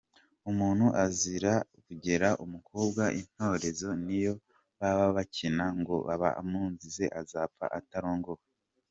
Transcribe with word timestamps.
Umuntu 0.51 0.85
azira 1.03 1.53
kugera 1.85 2.29
umukobwa 2.43 3.03
intorezo 3.21 3.89
niyo 4.05 4.33
baba 4.79 5.05
bakina, 5.17 5.65
ngo 5.79 5.95
aba 6.13 6.29
amuzinze 6.41 7.05
akazapfa 7.07 7.65
atarongowe. 7.79 8.43